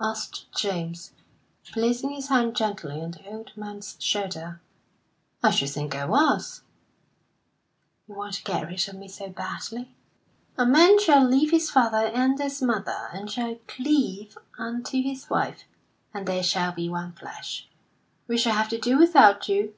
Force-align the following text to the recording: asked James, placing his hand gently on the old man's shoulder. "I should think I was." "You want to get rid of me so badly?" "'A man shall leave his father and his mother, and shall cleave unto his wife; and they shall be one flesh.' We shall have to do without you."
asked 0.00 0.50
James, 0.52 1.12
placing 1.70 2.10
his 2.10 2.26
hand 2.28 2.56
gently 2.56 3.00
on 3.00 3.12
the 3.12 3.24
old 3.28 3.56
man's 3.56 3.96
shoulder. 4.00 4.60
"I 5.44 5.52
should 5.52 5.68
think 5.68 5.94
I 5.94 6.04
was." 6.06 6.62
"You 8.08 8.16
want 8.16 8.34
to 8.34 8.42
get 8.42 8.66
rid 8.66 8.88
of 8.88 8.96
me 8.96 9.06
so 9.06 9.28
badly?" 9.28 9.94
"'A 10.58 10.66
man 10.66 10.98
shall 10.98 11.22
leave 11.24 11.52
his 11.52 11.70
father 11.70 12.04
and 12.08 12.36
his 12.36 12.60
mother, 12.60 13.10
and 13.12 13.30
shall 13.30 13.60
cleave 13.68 14.36
unto 14.58 15.00
his 15.00 15.30
wife; 15.30 15.62
and 16.12 16.26
they 16.26 16.42
shall 16.42 16.72
be 16.72 16.88
one 16.88 17.12
flesh.' 17.12 17.68
We 18.26 18.38
shall 18.38 18.54
have 18.56 18.68
to 18.70 18.80
do 18.80 18.98
without 18.98 19.48
you." 19.48 19.74